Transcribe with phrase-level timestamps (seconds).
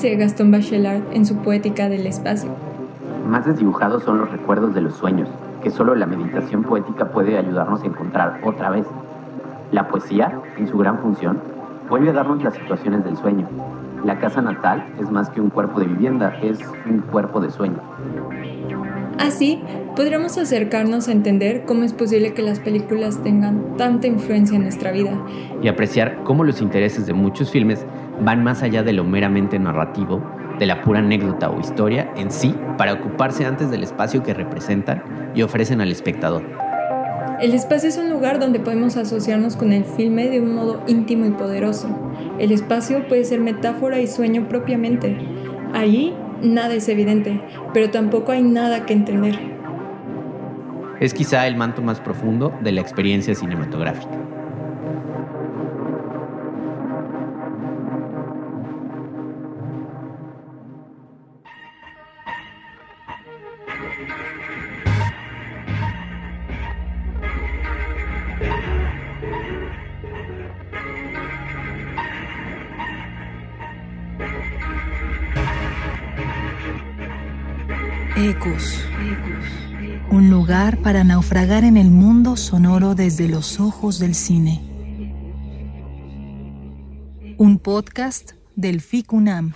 [0.00, 2.48] Dice Gastón Bachelard en su poética del espacio.
[3.28, 5.28] Más desdibujados son los recuerdos de los sueños,
[5.62, 8.86] que solo la meditación poética puede ayudarnos a encontrar otra vez.
[9.72, 11.38] La poesía, en su gran función,
[11.90, 13.46] vuelve a darnos las situaciones del sueño.
[14.02, 17.76] La casa natal es más que un cuerpo de vivienda, es un cuerpo de sueño.
[19.18, 19.62] Así,
[19.96, 24.92] podremos acercarnos a entender cómo es posible que las películas tengan tanta influencia en nuestra
[24.92, 25.12] vida.
[25.62, 27.84] Y apreciar cómo los intereses de muchos filmes
[28.22, 30.22] van más allá de lo meramente narrativo,
[30.58, 35.02] de la pura anécdota o historia en sí, para ocuparse antes del espacio que representan
[35.34, 36.42] y ofrecen al espectador.
[37.40, 41.24] El espacio es un lugar donde podemos asociarnos con el filme de un modo íntimo
[41.24, 41.88] y poderoso.
[42.38, 45.16] El espacio puede ser metáfora y sueño propiamente.
[45.72, 47.40] Allí nada es evidente,
[47.72, 49.38] pero tampoco hay nada que entender.
[51.00, 54.29] Es quizá el manto más profundo de la experiencia cinematográfica.
[80.90, 84.60] Para naufragar en el mundo sonoro desde los ojos del cine.
[87.38, 89.52] Un podcast del FICUNAM.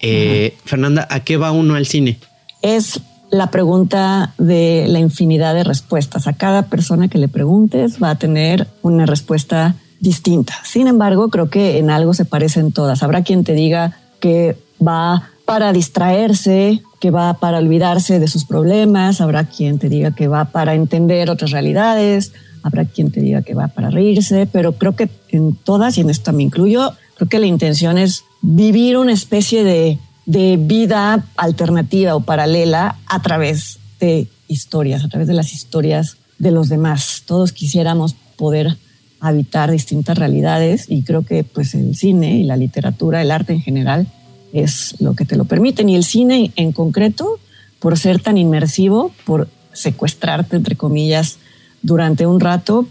[0.00, 2.18] Eh, Fernanda, ¿a qué va uno al cine?
[2.60, 6.26] Es la pregunta de la infinidad de respuestas.
[6.26, 10.54] A cada persona que le preguntes va a tener una respuesta distinta.
[10.64, 13.04] Sin embargo, creo que en algo se parecen todas.
[13.04, 19.20] Habrá quien te diga que va para distraerse, que va para olvidarse de sus problemas,
[19.20, 23.54] habrá quien te diga que va para entender otras realidades, habrá quien te diga que
[23.54, 27.40] va para reírse, pero creo que en todas, y en esto me incluyo, creo que
[27.40, 34.28] la intención es vivir una especie de, de vida alternativa o paralela a través de
[34.46, 37.24] historias, a través de las historias de los demás.
[37.26, 38.76] Todos quisiéramos poder
[39.18, 43.62] habitar distintas realidades y creo que pues el cine y la literatura, el arte en
[43.62, 44.06] general
[44.52, 47.38] es lo que te lo permiten y el cine en concreto
[47.78, 51.38] por ser tan inmersivo, por secuestrarte entre comillas
[51.82, 52.86] durante un rato,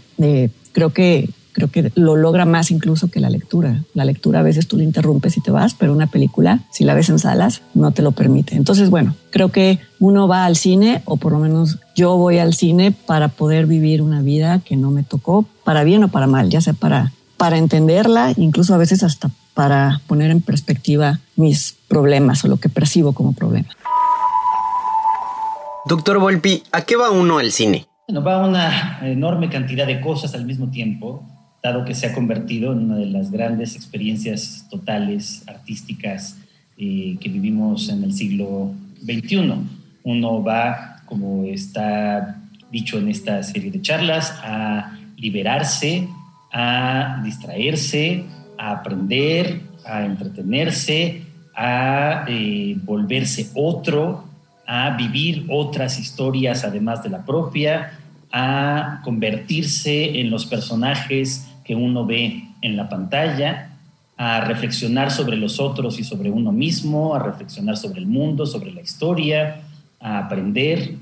[0.72, 3.84] creo que creo que lo logra más incluso que la lectura.
[3.94, 6.94] La lectura a veces tú la interrumpes y te vas, pero una película, si la
[6.94, 8.56] ves en salas, no te lo permite.
[8.56, 12.54] Entonces, bueno, creo que uno va al cine, o por lo menos yo voy al
[12.54, 16.50] cine para poder vivir una vida que no me tocó, para bien o para mal,
[16.50, 22.44] ya sea para, para entenderla, incluso a veces hasta para poner en perspectiva mis problemas
[22.44, 23.76] o lo que percibo como problemas.
[25.86, 27.86] Doctor Volpi, ¿a qué va uno al cine?
[28.06, 31.22] Bueno, va una enorme cantidad de cosas al mismo tiempo,
[31.62, 36.36] dado que se ha convertido en una de las grandes experiencias totales, artísticas,
[36.76, 38.72] eh, que vivimos en el siglo
[39.04, 39.52] XXI.
[40.02, 42.40] Uno va, como está
[42.70, 46.08] dicho en esta serie de charlas, a liberarse,
[46.52, 48.24] a distraerse,
[48.60, 51.22] a aprender, a entretenerse,
[51.56, 54.24] a eh, volverse otro,
[54.66, 57.98] a vivir otras historias además de la propia,
[58.30, 63.70] a convertirse en los personajes que uno ve en la pantalla,
[64.18, 68.72] a reflexionar sobre los otros y sobre uno mismo, a reflexionar sobre el mundo, sobre
[68.72, 69.62] la historia,
[69.98, 70.96] a aprender.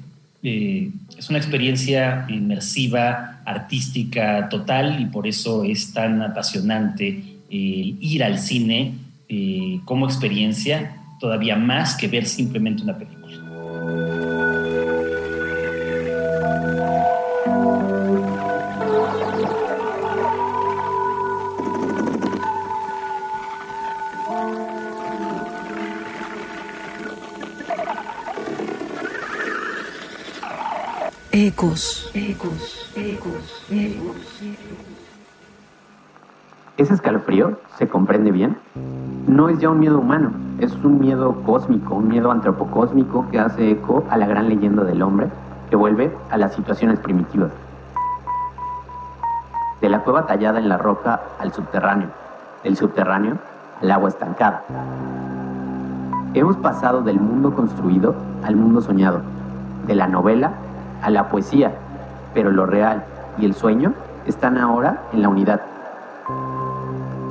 [0.45, 8.39] Eh, es una experiencia inmersiva, artística, total, y por eso es tan apasionante ir al
[8.39, 8.95] cine
[9.29, 13.19] eh, como experiencia, todavía más que ver simplemente una película.
[31.31, 32.11] Ecos.
[32.15, 32.91] Ecos.
[32.97, 33.63] Ecos.
[33.71, 34.17] Ecos.
[36.79, 38.57] ¿Ese escalofrío se comprende bien?
[39.27, 40.31] No es ya un miedo humano,
[40.61, 45.03] es un miedo cósmico, un miedo antropocósmico que hace eco a la gran leyenda del
[45.03, 45.27] hombre
[45.71, 47.51] que vuelve a las situaciones primitivas.
[49.81, 52.11] De la cueva tallada en la roca al subterráneo,
[52.63, 53.39] del subterráneo
[53.83, 54.63] al agua estancada.
[56.33, 58.15] Hemos pasado del mundo construido
[58.45, 59.23] al mundo soñado,
[59.89, 60.53] de la novela
[61.03, 61.73] a la poesía,
[62.35, 63.03] pero lo real
[63.37, 63.95] y el sueño
[64.27, 65.61] están ahora en la unidad.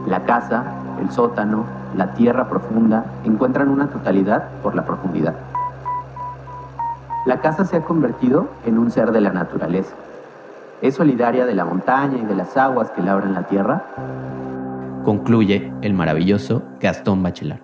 [0.08, 0.64] La casa,
[1.02, 1.66] el sótano,
[1.98, 5.36] la tierra profunda encuentran una totalidad por la profundidad.
[7.26, 9.94] La casa se ha convertido en un ser de la naturaleza.
[10.82, 13.84] es solidaria de la montaña y de las aguas que labran la tierra?
[15.04, 17.60] Concluye el maravilloso Gastón Bachelard.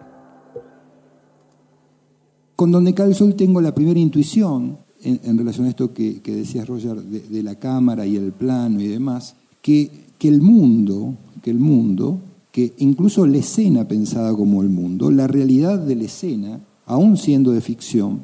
[2.58, 6.68] Con Donde cae el sol tengo la primera intuición en, relación a esto que, decías,
[6.68, 11.60] Roger, de, la cámara y el plano y demás, que, que el mundo, que el
[11.60, 12.20] mundo,
[12.54, 17.52] que incluso la escena pensada como el mundo, la realidad de la escena, aún siendo
[17.52, 18.22] de ficción,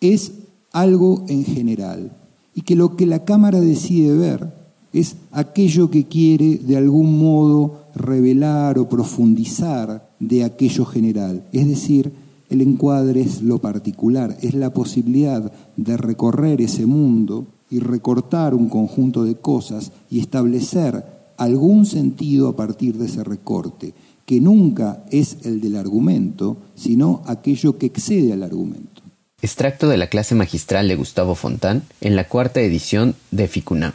[0.00, 0.32] es
[0.72, 2.16] algo en general,
[2.54, 4.54] y que lo que la cámara decide ver
[4.94, 11.44] es aquello que quiere de algún modo revelar o profundizar de aquello general.
[11.52, 12.10] Es decir,
[12.48, 18.70] el encuadre es lo particular, es la posibilidad de recorrer ese mundo y recortar un
[18.70, 23.94] conjunto de cosas y establecer algún sentido a partir de ese recorte,
[24.26, 29.02] que nunca es el del argumento, sino aquello que excede al argumento.
[29.40, 33.92] Extracto de la clase magistral de Gustavo Fontán en la cuarta edición de Ficunam.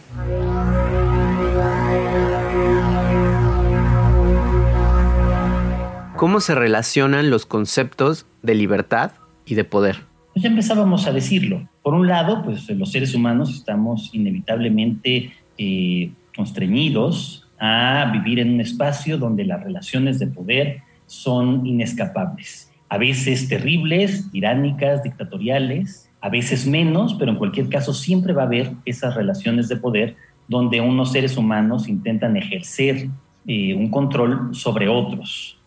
[6.16, 9.12] ¿Cómo se relacionan los conceptos de libertad
[9.46, 9.98] y de poder?
[10.34, 11.68] Pues ya empezábamos a decirlo.
[11.81, 18.62] Por un lado, pues los seres humanos estamos inevitablemente eh, constreñidos a vivir en un
[18.62, 26.68] espacio donde las relaciones de poder son inescapables a veces terribles, tiránicas, dictatoriales, a veces
[26.68, 30.16] menos, pero en cualquier caso siempre va a haber esas relaciones de poder
[30.48, 33.08] donde unos seres humanos intentan ejercer
[33.48, 35.60] eh, un control sobre otros.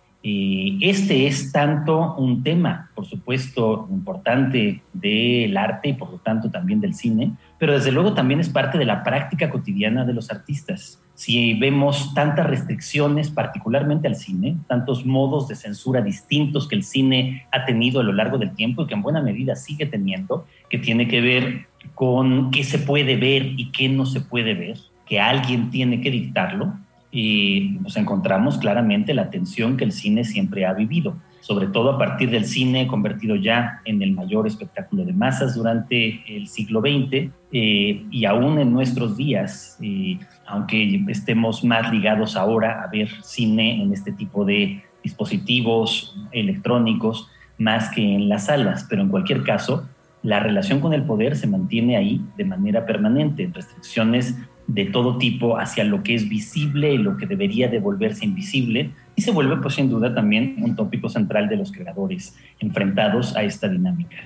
[0.81, 6.81] Este es tanto un tema, por supuesto, importante del arte y por lo tanto también
[6.81, 11.01] del cine, pero desde luego también es parte de la práctica cotidiana de los artistas.
[11.15, 17.47] Si vemos tantas restricciones, particularmente al cine, tantos modos de censura distintos que el cine
[17.53, 20.79] ha tenido a lo largo del tiempo y que en buena medida sigue teniendo, que
[20.79, 24.77] tiene que ver con qué se puede ver y qué no se puede ver,
[25.07, 26.75] que alguien tiene que dictarlo,
[27.17, 31.17] y nos encontramos claramente la tensión que el cine siempre ha vivido
[31.47, 36.25] sobre todo a partir del cine convertido ya en el mayor espectáculo de masas durante
[36.27, 42.83] el siglo XX eh, y aún en nuestros días, eh, aunque estemos más ligados ahora
[42.83, 47.29] a ver cine en este tipo de dispositivos electrónicos
[47.59, 49.89] más que en las salas, pero en cualquier caso,
[50.25, 54.37] la relación con el poder se mantiene ahí de manera permanente, restricciones
[54.67, 59.23] de todo tipo hacia lo que es visible y lo que debería devolverse invisible, y
[59.23, 63.69] se vuelve pues sin duda también un tópico central de los creadores enfrentados a esta
[63.69, 64.17] dinámica.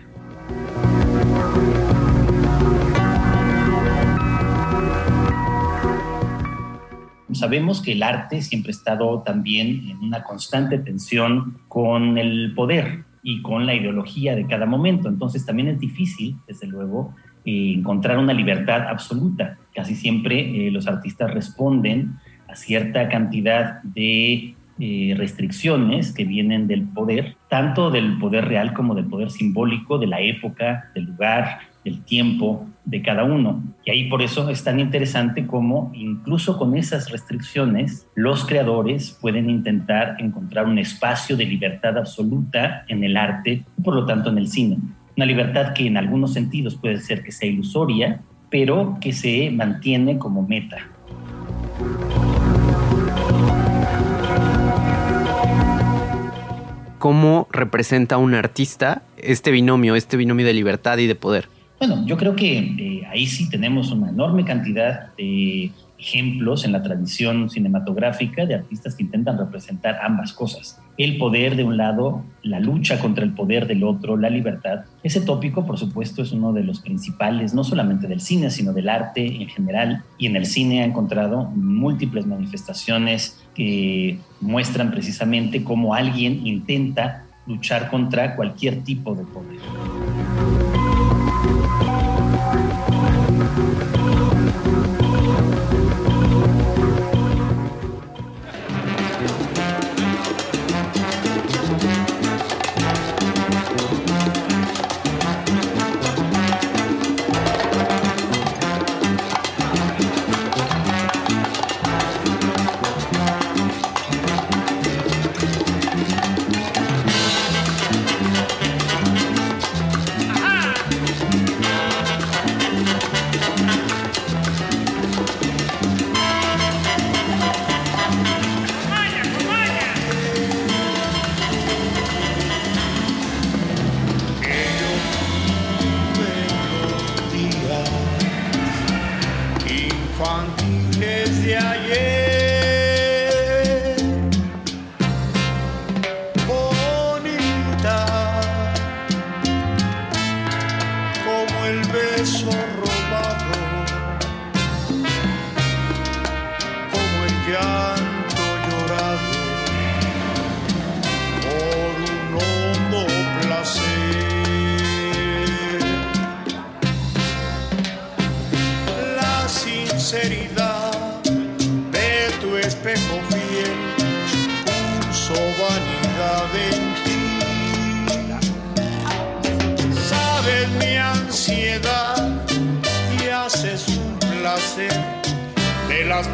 [7.32, 13.04] Sabemos que el arte siempre ha estado también en una constante tensión con el poder
[13.22, 17.14] y con la ideología de cada momento, entonces también es difícil, desde luego,
[17.44, 19.58] eh, encontrar una libertad absoluta.
[19.74, 22.16] Casi siempre eh, los artistas responden
[22.48, 28.94] a cierta cantidad de eh, restricciones que vienen del poder, tanto del poder real como
[28.94, 33.62] del poder simbólico, de la época, del lugar, del tiempo de cada uno.
[33.84, 39.50] Y ahí por eso es tan interesante como incluso con esas restricciones los creadores pueden
[39.50, 44.38] intentar encontrar un espacio de libertad absoluta en el arte y por lo tanto en
[44.38, 44.78] el cine.
[45.20, 50.16] Una libertad que en algunos sentidos puede ser que sea ilusoria, pero que se mantiene
[50.16, 50.78] como meta.
[56.98, 61.48] cómo representa un artista este binomio, este binomio de libertad y de poder?
[61.78, 65.70] Bueno, yo creo que eh, ahí sí tenemos una enorme cantidad de
[66.00, 70.80] ejemplos en la tradición cinematográfica de artistas que intentan representar ambas cosas.
[70.96, 74.84] El poder de un lado, la lucha contra el poder del otro, la libertad.
[75.02, 78.88] Ese tópico, por supuesto, es uno de los principales, no solamente del cine, sino del
[78.88, 80.02] arte en general.
[80.18, 87.90] Y en el cine ha encontrado múltiples manifestaciones que muestran precisamente cómo alguien intenta luchar
[87.90, 90.09] contra cualquier tipo de poder.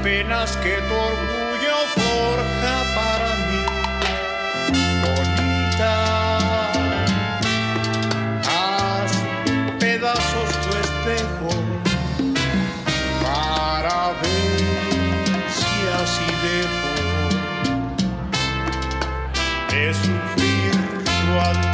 [0.06, 3.62] Penas que tu orgullo forja para mí.
[5.02, 5.94] Bonita,
[8.54, 9.12] haz
[9.80, 11.50] pedazos tu espejo
[13.22, 14.58] para ver
[15.56, 16.92] si así dejo
[19.70, 20.74] de sufrir
[21.04, 21.65] tu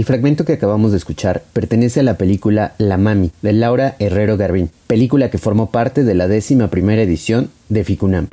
[0.00, 4.38] El fragmento que acabamos de escuchar pertenece a la película La Mami de Laura Herrero
[4.38, 8.28] Garbín, película que formó parte de la décima primera edición de Ficunam.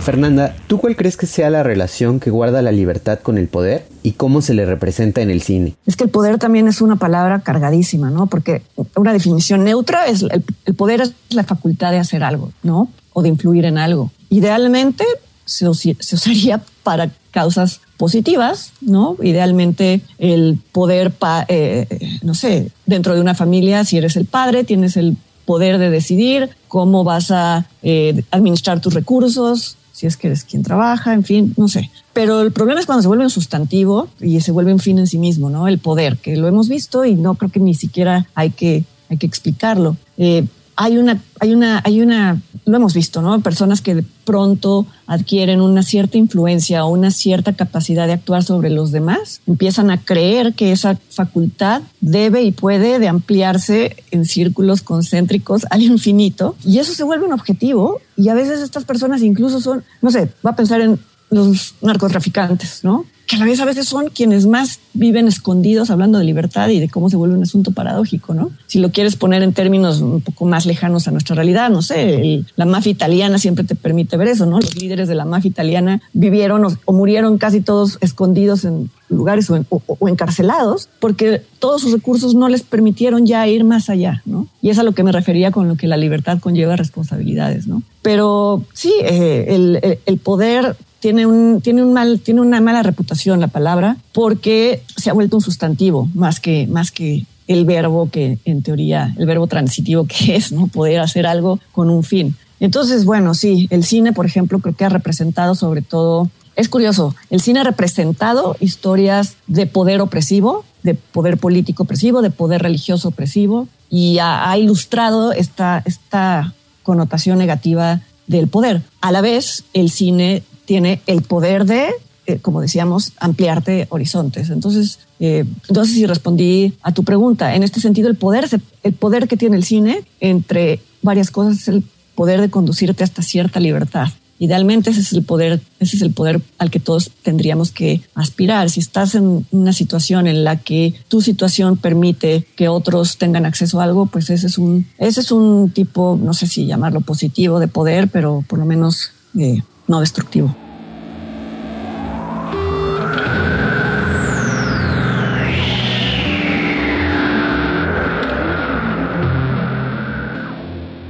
[0.00, 3.86] Fernanda, ¿tú cuál crees que sea la relación que guarda la libertad con el poder
[4.02, 5.74] y cómo se le representa en el cine?
[5.84, 8.26] Es que el poder también es una palabra cargadísima, ¿no?
[8.26, 8.62] Porque
[8.94, 12.88] una definición neutra es el, poder es la facultad de hacer algo, ¿no?
[13.12, 14.12] O de influir en algo.
[14.30, 15.04] Idealmente
[15.44, 19.16] se usaría para causas positivas, ¿no?
[19.22, 21.12] Idealmente el poder,
[21.48, 21.86] eh,
[22.22, 26.50] no sé, dentro de una familia, si eres el padre, tienes el poder de decidir
[26.68, 31.54] cómo vas a eh, administrar tus recursos, si es que eres quien trabaja, en fin,
[31.56, 31.90] no sé.
[32.12, 35.06] Pero el problema es cuando se vuelve un sustantivo y se vuelve un fin en
[35.06, 35.68] sí mismo, ¿no?
[35.68, 39.16] El poder, que lo hemos visto y no creo que ni siquiera hay que, hay
[39.16, 39.96] que explicarlo.
[40.18, 40.44] Eh,
[40.76, 43.40] hay una, hay una, hay una, lo hemos visto, ¿no?
[43.40, 48.70] Personas que de pronto adquieren una cierta influencia o una cierta capacidad de actuar sobre
[48.70, 54.82] los demás, empiezan a creer que esa facultad debe y puede de ampliarse en círculos
[54.82, 59.60] concéntricos al infinito y eso se vuelve un objetivo y a veces estas personas incluso
[59.60, 60.98] son, no sé, va a pensar en
[61.30, 63.04] los narcotraficantes, ¿no?
[63.26, 66.80] que a la vez a veces son quienes más viven escondidos hablando de libertad y
[66.80, 68.50] de cómo se vuelve un asunto paradójico, ¿no?
[68.66, 72.44] Si lo quieres poner en términos un poco más lejanos a nuestra realidad, no sé,
[72.56, 74.58] la mafia italiana siempre te permite ver eso, ¿no?
[74.60, 79.64] Los líderes de la mafia italiana vivieron o, murieron casi todos escondidos en lugares o,
[79.68, 84.48] o, encarcelados porque todos sus recursos no les permitieron ya ir más allá, ¿no?
[84.60, 87.82] Y es a lo que me refería con lo que la libertad conlleva responsabilidades, ¿no?
[88.02, 93.40] Pero sí, eh, el, el poder tiene, un, tiene, un mal, tiene una mala reputación
[93.40, 98.38] la palabra porque se ha vuelto un sustantivo más que, más que el verbo que
[98.44, 100.66] en teoría, el verbo transitivo que es, ¿no?
[100.66, 102.36] Poder hacer algo con un fin.
[102.60, 107.14] Entonces, bueno, sí, el cine, por ejemplo, creo que ha representado sobre todo, es curioso,
[107.28, 113.08] el cine ha representado historias de poder opresivo, de poder político opresivo, de poder religioso
[113.08, 118.82] opresivo, y ha, ilustrado esta, esta connotación negativa del poder.
[119.00, 121.90] A la vez, el cine tiene el poder de,
[122.26, 124.50] eh, como decíamos, ampliarte horizontes.
[124.50, 127.54] Entonces, eh, entonces si respondí a tu pregunta.
[127.54, 128.48] En este sentido, el poder,
[128.82, 133.22] el poder que tiene el cine, entre varias cosas, es el poder de conducirte hasta
[133.22, 134.08] cierta libertad.
[134.38, 138.68] Idealmente ese es el poder, ese es el poder al que todos tendríamos que aspirar.
[138.68, 143.80] Si estás en una situación en la que tu situación permite que otros tengan acceso
[143.80, 147.60] a algo, pues ese es un, ese es un tipo, no sé si llamarlo positivo
[147.60, 150.54] de poder, pero por lo menos eh, no destructivo.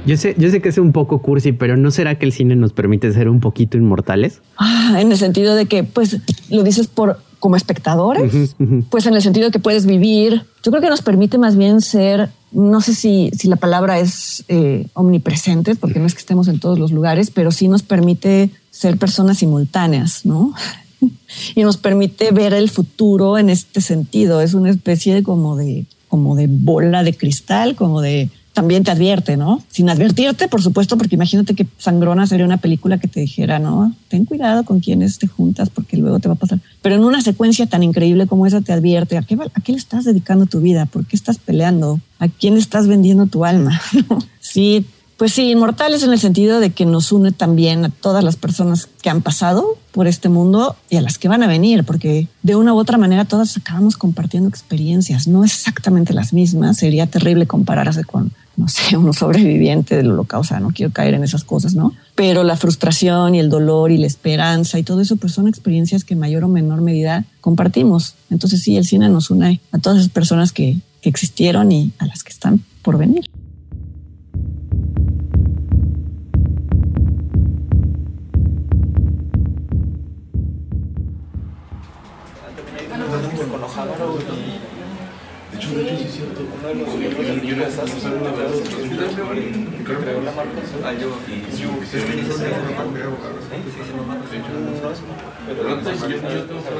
[0.07, 2.55] Yo sé, yo sé que es un poco cursi, pero ¿no será que el cine
[2.55, 4.41] nos permite ser un poquito inmortales?
[4.57, 6.17] Ah, en el sentido de que, pues,
[6.49, 8.55] lo dices por como espectadores,
[8.89, 10.43] pues en el sentido de que puedes vivir.
[10.63, 14.43] Yo creo que nos permite más bien ser, no sé si, si la palabra es
[14.47, 18.49] eh, omnipresente, porque no es que estemos en todos los lugares, pero sí nos permite
[18.71, 20.53] ser personas simultáneas, ¿no?
[21.55, 24.41] y nos permite ver el futuro en este sentido.
[24.41, 28.89] Es una especie de como de, como de bola de cristal, como de también te
[28.89, 29.61] advierte, ¿no?
[29.69, 33.93] Sin advertirte, por supuesto, porque imagínate que Sangrona sería una película que te dijera, no,
[34.07, 36.59] ten cuidado con quienes te juntas porque luego te va a pasar.
[36.81, 39.77] Pero en una secuencia tan increíble como esa te advierte, ¿a qué, a qué le
[39.77, 40.87] estás dedicando tu vida?
[40.87, 41.99] ¿Por qué estás peleando?
[42.17, 43.79] ¿A quién estás vendiendo tu alma?
[44.39, 44.87] sí,
[45.17, 48.87] pues sí, inmortales en el sentido de que nos une también a todas las personas
[49.01, 52.55] que han pasado por este mundo y a las que van a venir, porque de
[52.55, 56.77] una u otra manera todas acabamos compartiendo experiencias, no exactamente las mismas.
[56.77, 61.43] Sería terrible compararse con, no sé, un sobreviviente del holocausto, no quiero caer en esas
[61.43, 61.93] cosas, ¿no?
[62.15, 66.03] Pero la frustración y el dolor y la esperanza y todo eso, pues son experiencias
[66.03, 68.15] que en mayor o menor medida compartimos.
[68.29, 72.07] Entonces sí, el cine nos une a todas esas personas que, que existieron y a
[72.07, 73.25] las que están por venir.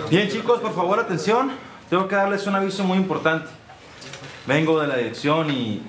[0.10, 1.52] Bien chicos, por favor atención.
[1.90, 3.50] Tengo que darles un aviso muy importante.
[4.46, 5.82] Vengo de la dirección y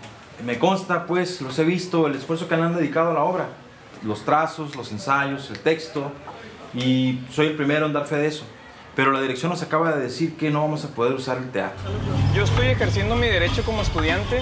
[0.45, 3.49] me consta, pues, los he visto, el esfuerzo que han dedicado a la obra.
[4.05, 6.13] Los trazos, los ensayos, el texto.
[6.75, 8.45] Y soy el primero en dar fe de eso
[8.99, 11.89] pero la dirección nos acaba de decir que no vamos a poder usar el teatro.
[12.35, 14.41] Yo estoy ejerciendo mi derecho como estudiante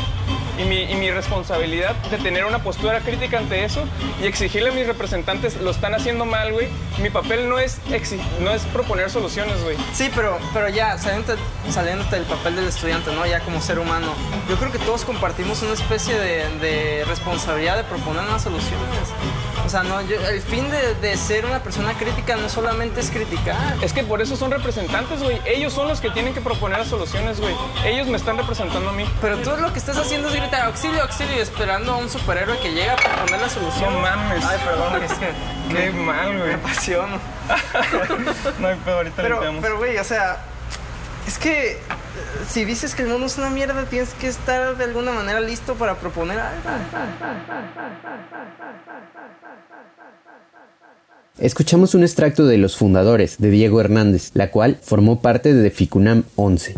[0.59, 3.85] y mi, y mi, responsabilidad de tener una postura crítica ante eso
[4.23, 6.69] y exigirle a mis representantes, lo están haciendo mal, güey.
[7.01, 7.79] Mi papel no es,
[8.41, 9.77] no es proponer soluciones, güey.
[9.93, 13.27] Sí, pero, pero ya, saliéndote, saliéndote del papel del estudiante, ¿no?
[13.27, 14.15] Ya como ser humano,
[14.49, 19.13] yo creo que todos compartimos una especie de, de responsabilidad de proponer unas soluciones.
[19.67, 23.11] O sea, no, yo, el fin de, de, ser una persona crítica no solamente es
[23.11, 23.77] criticar.
[23.83, 25.41] Es que por eso son representantes, güey.
[25.45, 27.53] Ellos son los que tienen que proponer las soluciones, güey.
[27.85, 29.05] Ellos me están representando a mí.
[29.21, 32.71] Pero tú lo que estás haciendo es gritar auxilio, auxilio, esperando a un superhéroe que
[32.71, 33.93] llegue a proponer la solución.
[33.93, 34.45] No mames.
[34.45, 35.29] Ay, perdón, es que.
[35.75, 36.49] Qué mal, güey.
[36.49, 37.19] Me apasiono.
[38.61, 40.39] no hay peor, ahorita pero, pero, güey, o sea,
[41.27, 41.79] es que
[42.49, 45.75] si dices que el mundo es una mierda, tienes que estar de alguna manera listo
[45.75, 46.61] para proponer algo.
[51.39, 56.25] Escuchamos un extracto de Los Fundadores de Diego Hernández, la cual formó parte de Ficunam
[56.37, 56.75] 11.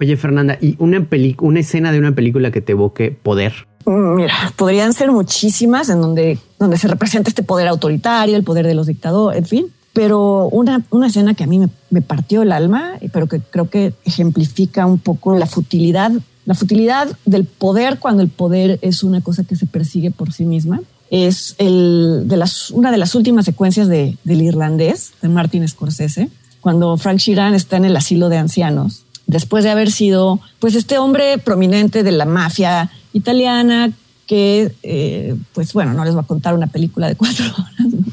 [0.00, 1.06] Oye, Fernanda, ¿y una,
[1.40, 3.52] una escena de una película que te evoque poder?
[3.86, 8.74] Mira, podrían ser muchísimas en donde, donde se representa este poder autoritario, el poder de
[8.74, 9.66] los dictadores, en fin.
[9.92, 13.70] Pero una, una escena que a mí me, me, partió el alma, pero que creo
[13.70, 16.10] que ejemplifica un poco la futilidad,
[16.46, 20.44] la futilidad del poder cuando el poder es una cosa que se persigue por sí
[20.44, 20.80] misma,
[21.10, 26.28] es el, de las, una de las últimas secuencias de, del irlandés, de Martin Scorsese,
[26.60, 30.98] cuando Frank Sheeran está en el asilo de ancianos, después de haber sido pues este
[30.98, 33.92] hombre prominente de la mafia italiana
[34.26, 38.12] que, eh, pues bueno, no les voy a contar una película de cuatro horas, ¿no?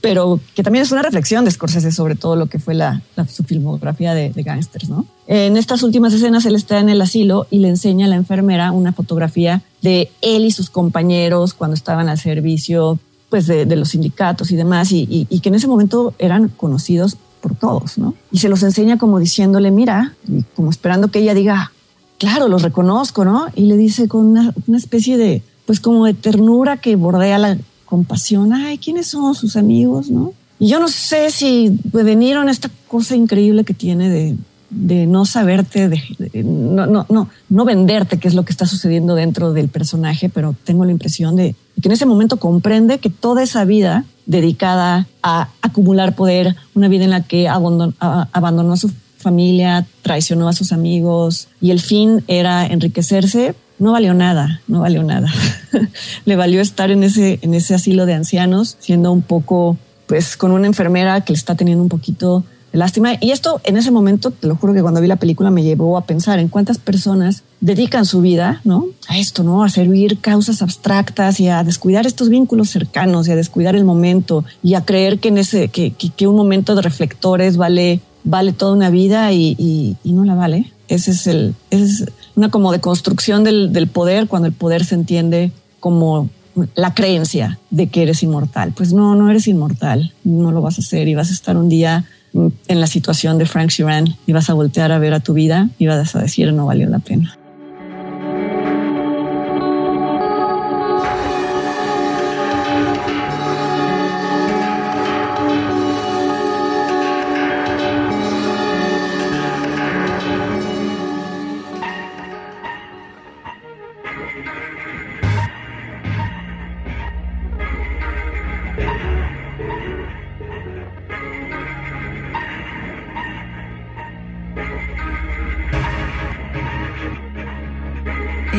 [0.00, 3.26] pero que también es una reflexión de Scorsese sobre todo lo que fue la, la
[3.26, 5.06] su filmografía de, de gángsters, ¿no?
[5.26, 8.72] En estas últimas escenas él está en el asilo y le enseña a la enfermera
[8.72, 13.90] una fotografía de él y sus compañeros cuando estaban al servicio pues de, de los
[13.90, 18.14] sindicatos y demás y, y, y, que en ese momento eran conocidos por todos, ¿no?
[18.30, 20.14] Y se los enseña como diciéndole, mira,
[20.54, 21.72] como esperando que ella diga,
[22.18, 23.46] claro, los reconozco, ¿no?
[23.54, 27.58] Y le dice con una, una especie de, pues como de ternura que bordea la,
[27.88, 30.10] compasión, ay, ¿quiénes son sus amigos?
[30.10, 30.34] ¿no?
[30.58, 34.36] Y yo no sé si vinieron esta cosa increíble que tiene de,
[34.68, 38.66] de no saberte, de, de, no, no, no, no venderte, qué es lo que está
[38.66, 43.10] sucediendo dentro del personaje, pero tengo la impresión de que en ese momento comprende que
[43.10, 48.76] toda esa vida dedicada a acumular poder, una vida en la que abandonó, abandonó a
[48.76, 54.80] su familia, traicionó a sus amigos y el fin era enriquecerse, no valió nada, no
[54.80, 55.28] valió nada.
[56.24, 60.52] Le valió estar en ese, en ese asilo de ancianos, siendo un poco, pues, con
[60.52, 63.14] una enfermera que le está teniendo un poquito lástima.
[63.20, 65.96] Y esto, en ese momento, te lo juro que cuando vi la película me llevó
[65.96, 68.86] a pensar en cuántas personas dedican su vida, ¿no?
[69.08, 69.64] A esto, ¿no?
[69.64, 74.44] A servir causas abstractas y a descuidar estos vínculos cercanos y a descuidar el momento
[74.62, 78.52] y a creer que en ese, que, que, que un momento de reflectores vale, vale
[78.52, 80.72] toda una vida y, no la vale.
[80.88, 82.04] Ese es el, ese es
[82.34, 86.28] una como deconstrucción del, del poder cuando el poder se entiende como
[86.74, 88.72] la creencia de que eres inmortal.
[88.76, 91.68] Pues no, no eres inmortal, no lo vas a hacer y vas a estar un
[91.68, 95.20] día Mm, en la situación de Frank Sheeran y vas a voltear a ver a
[95.20, 97.38] tu vida y vas a decir no valió la pena.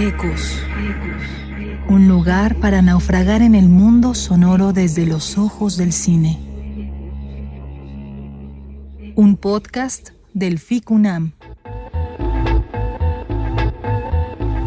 [0.01, 0.57] Ecos.
[1.89, 6.39] Un lugar para naufragar en el mundo sonoro desde los ojos del cine.
[9.15, 11.33] Un podcast del FICUNAM.